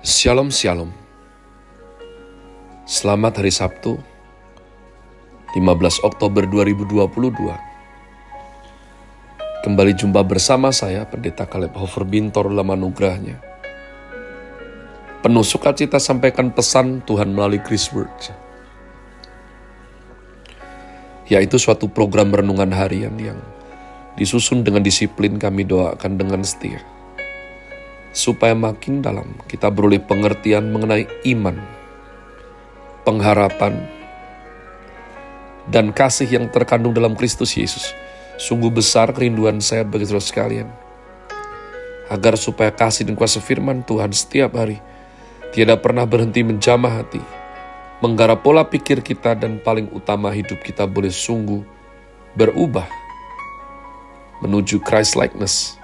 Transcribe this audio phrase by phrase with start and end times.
[0.00, 0.88] Shalom Shalom.
[2.88, 4.00] Selamat hari Sabtu
[5.52, 7.36] 15 Oktober 2022
[9.60, 13.44] Kembali jumpa bersama saya Pendeta Kaleb Hofer Bintor dalam anugerahnya
[15.20, 18.32] Penuh sukacita sampaikan pesan Tuhan melalui Chris Words
[21.28, 23.36] Yaitu suatu program renungan harian yang
[24.16, 26.80] disusun dengan disiplin kami doakan dengan setia
[28.10, 31.56] supaya makin dalam kita beroleh pengertian mengenai iman,
[33.06, 33.86] pengharapan,
[35.70, 37.94] dan kasih yang terkandung dalam Kristus Yesus.
[38.40, 40.68] Sungguh besar kerinduan saya bagi saudara sekalian.
[42.10, 44.82] Agar supaya kasih dan kuasa firman Tuhan setiap hari
[45.54, 47.22] tidak pernah berhenti menjamah hati,
[48.02, 51.62] menggarap pola pikir kita dan paling utama hidup kita boleh sungguh
[52.34, 52.86] berubah
[54.40, 55.79] menuju Christ likeness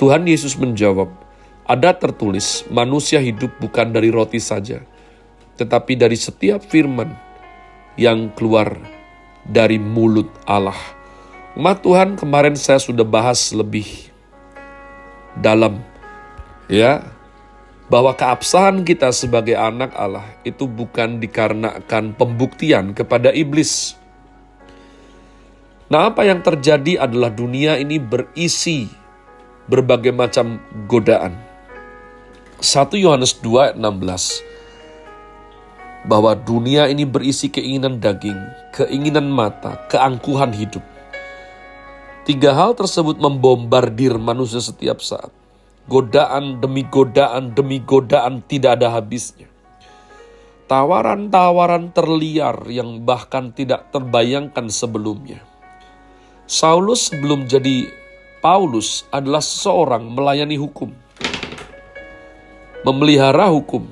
[0.00, 1.10] Tuhan Yesus menjawab,
[1.64, 4.84] ada tertulis, manusia hidup bukan dari roti saja,
[5.56, 7.14] tetapi dari setiap firman
[7.94, 8.74] yang keluar
[9.46, 10.76] dari mulut Allah.
[11.54, 14.10] Umat Tuhan, kemarin saya sudah bahas lebih
[15.38, 15.78] dalam,
[16.66, 17.06] ya,
[17.86, 23.94] bahwa keabsahan kita sebagai anak Allah itu bukan dikarenakan pembuktian kepada iblis,
[25.84, 28.88] Nah, apa yang terjadi adalah dunia ini berisi
[29.68, 30.56] berbagai macam
[30.88, 31.36] godaan.
[32.56, 38.40] 1 Yohanes 2 ayat 16 bahwa dunia ini berisi keinginan daging,
[38.72, 40.80] keinginan mata, keangkuhan hidup.
[42.24, 45.28] Tiga hal tersebut membombardir manusia setiap saat.
[45.84, 49.52] Godaan demi godaan demi godaan tidak ada habisnya.
[50.64, 55.44] Tawaran-tawaran terliar yang bahkan tidak terbayangkan sebelumnya
[56.44, 57.88] Saulus sebelum jadi
[58.44, 60.92] Paulus adalah seseorang melayani hukum,
[62.84, 63.88] memelihara hukum,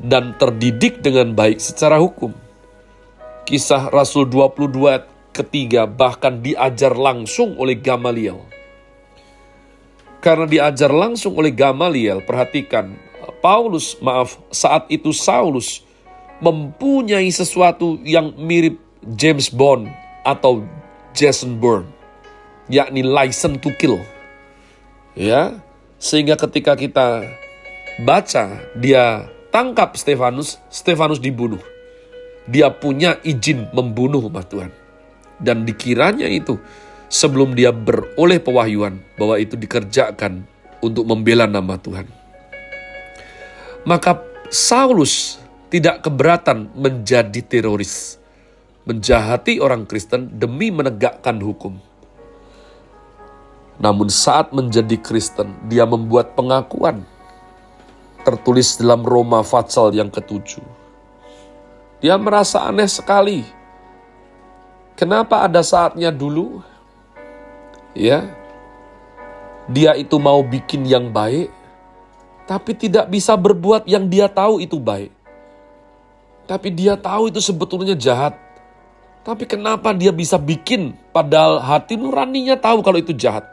[0.00, 2.32] dan terdidik dengan baik secara hukum.
[3.44, 8.40] Kisah Rasul 22 ketiga bahkan diajar langsung oleh Gamaliel.
[10.24, 12.96] Karena diajar langsung oleh Gamaliel, perhatikan,
[13.44, 15.84] Paulus, maaf, saat itu Saulus
[16.40, 19.92] mempunyai sesuatu yang mirip James Bond
[20.24, 20.64] atau
[21.12, 21.88] Jason Bourne,
[22.68, 24.00] yakni license to kill.
[25.12, 25.60] Ya,
[26.00, 27.28] sehingga ketika kita
[28.00, 28.44] baca
[28.80, 31.60] dia tangkap Stefanus, Stefanus dibunuh.
[32.48, 34.72] Dia punya izin membunuh umat Tuhan.
[35.38, 36.58] Dan dikiranya itu
[37.06, 40.42] sebelum dia beroleh pewahyuan bahwa itu dikerjakan
[40.82, 42.08] untuk membela nama Tuhan.
[43.86, 44.18] Maka
[44.50, 45.38] Saulus
[45.70, 48.21] tidak keberatan menjadi teroris
[48.82, 51.78] menjahati orang Kristen demi menegakkan hukum.
[53.82, 57.02] Namun saat menjadi Kristen, dia membuat pengakuan.
[58.22, 60.62] Tertulis dalam Roma Fatsal yang ketujuh.
[61.98, 63.42] Dia merasa aneh sekali.
[64.94, 66.62] Kenapa ada saatnya dulu?
[67.98, 68.30] Ya,
[69.66, 71.50] dia itu mau bikin yang baik,
[72.46, 75.14] tapi tidak bisa berbuat yang dia tahu itu baik.
[76.46, 78.34] Tapi dia tahu itu sebetulnya jahat.
[79.22, 83.46] Tapi kenapa dia bisa bikin padahal hati nuraninya tahu kalau itu jahat.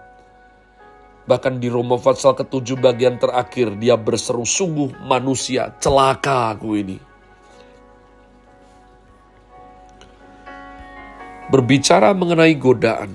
[1.29, 6.97] Bahkan di Roma Fatsal ketujuh bagian terakhir dia berseru sungguh manusia celaka aku ini.
[11.53, 13.13] Berbicara mengenai godaan,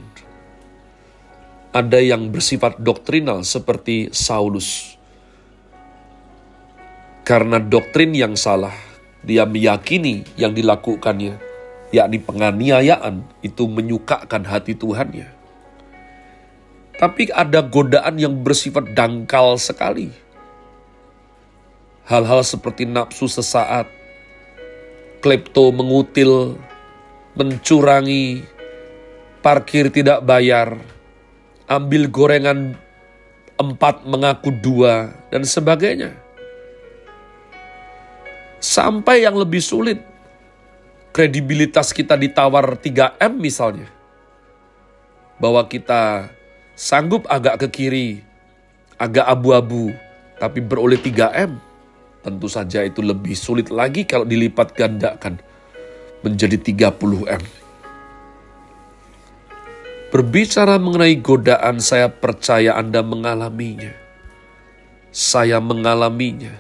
[1.75, 4.95] ada yang bersifat doktrinal seperti Saulus.
[7.27, 8.75] Karena doktrin yang salah,
[9.23, 11.44] dia meyakini yang dilakukannya
[11.95, 15.31] yakni penganiayaan, itu menyukakan hati Tuhannya.
[16.99, 20.11] Tapi ada godaan yang bersifat dangkal sekali.
[22.07, 23.89] Hal-hal seperti nafsu sesaat,
[25.25, 26.59] klepto mengutil,
[27.35, 28.45] mencurangi,
[29.41, 30.79] parkir tidak bayar,
[31.67, 32.77] ambil gorengan
[33.57, 36.13] empat mengaku dua, dan sebagainya.
[38.61, 40.01] Sampai yang lebih sulit,
[41.15, 43.87] kredibilitas kita ditawar 3M misalnya.
[45.39, 46.27] Bahwa kita
[46.75, 48.11] sanggup agak ke kiri,
[48.99, 49.95] agak abu-abu,
[50.43, 51.55] tapi beroleh 3M.
[52.27, 55.39] Tentu saja itu lebih sulit lagi kalau dilipat gandakan
[56.27, 57.43] menjadi 30M.
[60.11, 63.93] Berbicara mengenai godaan, saya percaya Anda mengalaminya.
[65.11, 66.55] Saya mengalaminya.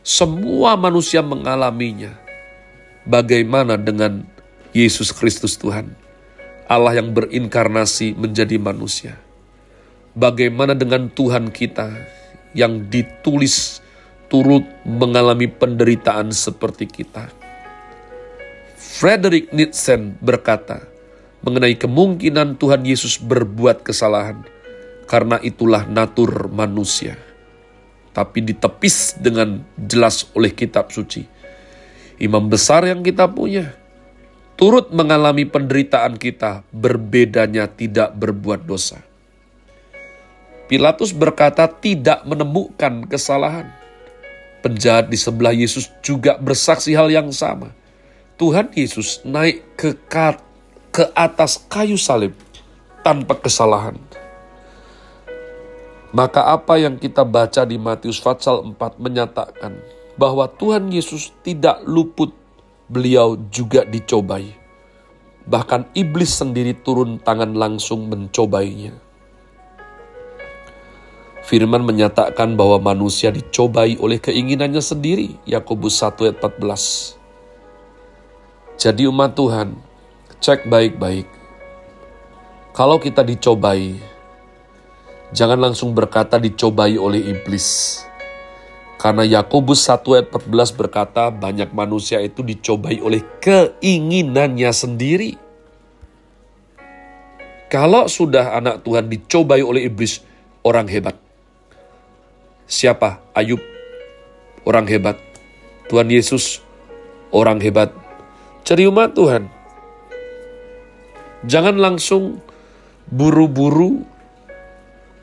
[0.00, 2.21] Semua manusia mengalaminya.
[3.02, 4.22] Bagaimana dengan
[4.70, 5.90] Yesus Kristus Tuhan?
[6.70, 9.18] Allah yang berinkarnasi menjadi manusia.
[10.14, 11.90] Bagaimana dengan Tuhan kita
[12.54, 13.82] yang ditulis
[14.30, 17.26] turut mengalami penderitaan seperti kita?
[18.78, 20.86] Frederick Nietzsche berkata,
[21.42, 24.46] mengenai kemungkinan Tuhan Yesus berbuat kesalahan,
[25.10, 27.18] karena itulah natur manusia.
[28.14, 31.26] Tapi ditepis dengan jelas oleh kitab suci.
[32.20, 33.72] Imam besar yang kita punya,
[34.58, 39.00] turut mengalami penderitaan kita, berbedanya tidak berbuat dosa.
[40.72, 43.68] Pilatus berkata tidak menemukan kesalahan.
[44.64, 47.74] Penjahat di sebelah Yesus juga bersaksi hal yang sama.
[48.40, 49.92] Tuhan Yesus naik ke
[50.92, 52.32] ke atas kayu salib
[53.04, 53.98] tanpa kesalahan.
[56.12, 59.80] Maka apa yang kita baca di Matius Fatsal 4 menyatakan
[60.16, 62.32] bahwa Tuhan Yesus tidak luput,
[62.88, 64.52] beliau juga dicobai.
[65.42, 68.94] Bahkan iblis sendiri turun tangan langsung mencobainya.
[71.42, 77.18] Firman menyatakan bahwa manusia dicobai oleh keinginannya sendiri, Yakobus 1 ayat 14.
[78.78, 79.74] Jadi umat Tuhan,
[80.38, 81.26] cek baik-baik.
[82.72, 83.98] Kalau kita dicobai,
[85.34, 88.00] jangan langsung berkata dicobai oleh iblis.
[89.02, 95.34] Karena Yakobus 1 ayat 14 berkata banyak manusia itu dicobai oleh keinginannya sendiri.
[97.66, 100.22] Kalau sudah anak Tuhan dicobai oleh iblis,
[100.62, 101.18] orang hebat.
[102.70, 103.18] Siapa?
[103.34, 103.58] Ayub,
[104.62, 105.18] orang hebat.
[105.90, 106.62] Tuhan Yesus,
[107.34, 107.90] orang hebat.
[108.62, 109.50] Cari umat Tuhan,
[111.42, 112.38] Jangan langsung
[113.10, 114.06] buru-buru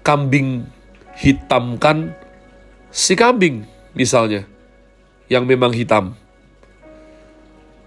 [0.04, 0.68] kambing
[1.16, 2.12] hitamkan
[2.89, 4.45] si kambing misalnya
[5.30, 6.18] yang memang hitam.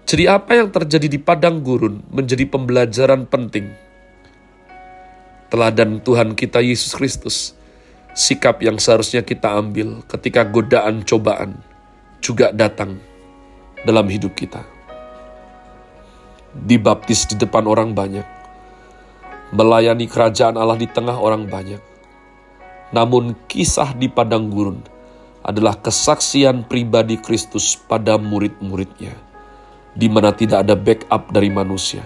[0.03, 3.71] Jadi apa yang terjadi di padang gurun menjadi pembelajaran penting.
[5.47, 7.53] Teladan Tuhan kita Yesus Kristus,
[8.17, 11.61] sikap yang seharusnya kita ambil ketika godaan cobaan
[12.23, 12.97] juga datang
[13.85, 14.73] dalam hidup kita
[16.53, 18.25] dibaptis di depan orang banyak,
[19.51, 21.81] melayani kerajaan Allah di tengah orang banyak.
[22.93, 24.92] Namun kisah di padang gurun
[25.43, 29.13] adalah kesaksian pribadi Kristus pada murid-muridnya,
[29.93, 32.03] di mana tidak ada backup dari manusia.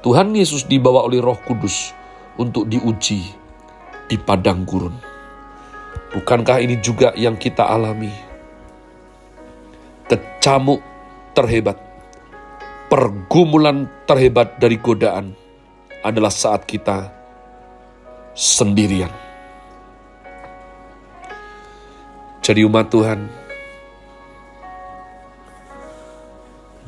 [0.00, 1.92] Tuhan Yesus dibawa oleh roh kudus
[2.40, 3.20] untuk diuji
[4.08, 4.94] di padang gurun.
[6.14, 8.10] Bukankah ini juga yang kita alami?
[10.08, 10.80] Kecamuk
[11.36, 11.90] terhebat
[12.90, 15.30] pergumulan terhebat dari godaan
[16.02, 17.14] adalah saat kita
[18.34, 19.29] sendirian.
[22.40, 23.20] Jadi umat Tuhan,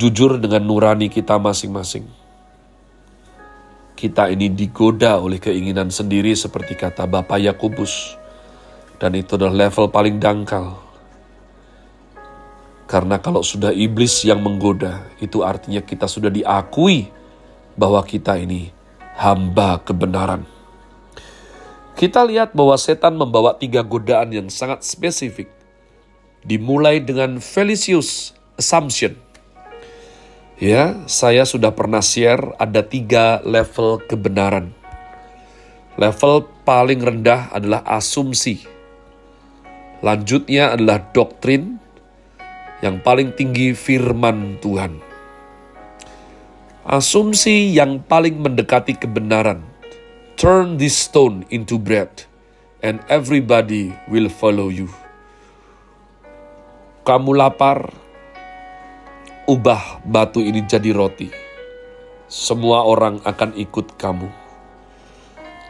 [0.01, 2.09] jujur dengan nurani kita masing-masing.
[3.95, 8.19] Kita ini digoda oleh keinginan sendiri seperti kata Bapak Yakobus.
[8.99, 10.93] Dan itu adalah level paling dangkal
[12.93, 17.09] karena kalau sudah iblis yang menggoda, itu artinya kita sudah diakui
[17.73, 18.69] bahwa kita ini
[19.17, 20.45] hamba kebenaran.
[21.93, 25.47] Kita lihat bahwa setan membawa tiga godaan yang sangat spesifik.
[26.43, 29.15] Dimulai dengan Felicius Assumption.
[30.63, 34.71] Ya, saya sudah pernah share ada tiga level kebenaran.
[35.99, 38.63] Level paling rendah adalah asumsi.
[40.03, 41.83] Lanjutnya adalah doktrin,
[42.83, 44.99] yang paling tinggi firman Tuhan.
[46.83, 49.72] Asumsi yang paling mendekati kebenaran.
[50.43, 52.27] Turn this stone into bread
[52.83, 54.91] and everybody will follow you.
[57.07, 57.95] Kamu lapar,
[59.47, 61.31] ubah batu ini jadi roti.
[62.27, 64.27] Semua orang akan ikut kamu.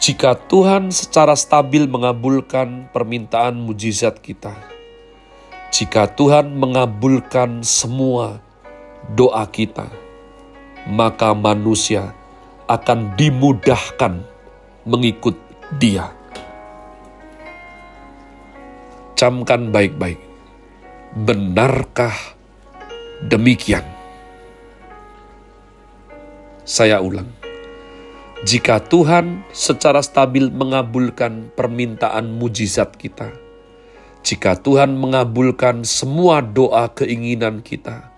[0.00, 4.57] Jika Tuhan secara stabil mengabulkan permintaan mujizat kita,
[5.69, 8.41] jika Tuhan mengabulkan semua
[9.12, 9.93] doa kita,
[10.88, 12.17] maka manusia
[12.73, 14.32] akan dimudahkan
[14.85, 15.39] mengikut
[15.79, 16.11] Dia.
[19.17, 20.19] Camkan baik-baik,
[21.15, 22.17] benarkah
[23.23, 23.87] demikian?
[26.67, 27.43] Saya ulang
[28.43, 33.31] jika Tuhan secara stabil mengabulkan permintaan mujizat kita,
[34.27, 38.11] jika Tuhan mengabulkan semua doa keinginan kita,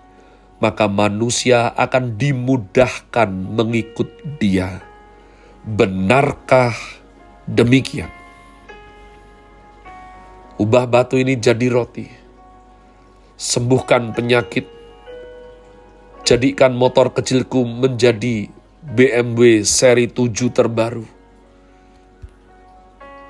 [0.57, 4.09] maka manusia akan dimudahkan mengikut
[4.41, 4.94] Dia.
[5.65, 6.77] Benarkah
[7.49, 8.13] demikian?
[10.61, 12.05] Ubah batu ini jadi roti,
[13.33, 14.69] sembuhkan penyakit,
[16.21, 18.45] jadikan motor kecilku menjadi
[18.93, 21.01] BMW seri 7 terbaru.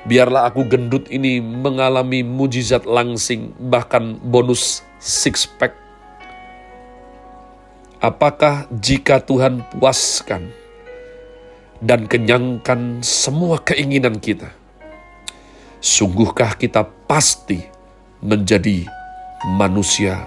[0.04, 5.72] Biarlah aku gendut ini mengalami mujizat langsing, bahkan bonus six pack.
[8.04, 10.65] Apakah jika Tuhan puaskan
[11.84, 14.48] dan kenyangkan semua keinginan kita,
[15.84, 17.68] sungguhkah kita pasti
[18.24, 18.88] menjadi
[19.60, 20.24] manusia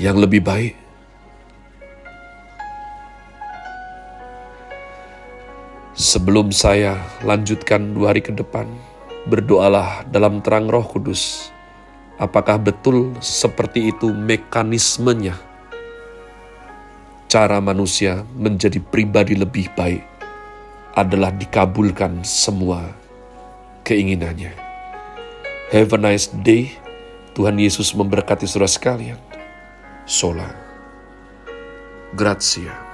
[0.00, 0.74] yang lebih baik?
[5.98, 6.94] Sebelum saya
[7.26, 8.70] lanjutkan dua hari ke depan,
[9.26, 11.50] berdoalah dalam terang roh kudus.
[12.22, 15.34] Apakah betul seperti itu mekanismenya?
[17.26, 20.17] Cara manusia menjadi pribadi lebih baik
[20.98, 22.90] adalah dikabulkan semua
[23.86, 24.50] keinginannya.
[25.70, 26.74] Have a nice day.
[27.38, 29.20] Tuhan Yesus memberkati saudara sekalian.
[30.02, 30.50] Sola.
[32.18, 32.87] Grazie.